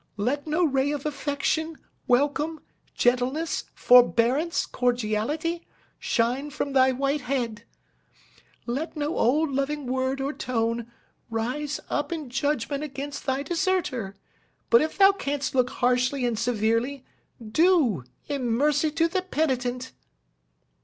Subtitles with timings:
[0.17, 2.59] Let no ray of affection, welcome,
[2.95, 5.67] gentleness, forbearance, cordiality,
[5.99, 7.65] shine from thy white head.
[8.65, 10.91] Let no old loving word, or tone,
[11.29, 14.15] rise up in judgment against thy deserter;
[14.71, 17.05] but if thou canst look harshly and severely,
[17.39, 19.91] do, in mercy to the Penitent!"